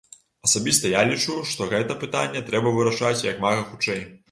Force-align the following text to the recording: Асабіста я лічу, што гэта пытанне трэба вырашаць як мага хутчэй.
Асабіста 0.45 0.89
я 0.93 1.03
лічу, 1.09 1.35
што 1.51 1.67
гэта 1.75 1.99
пытанне 2.05 2.43
трэба 2.49 2.75
вырашаць 2.81 3.25
як 3.31 3.47
мага 3.47 3.71
хутчэй. 3.71 4.05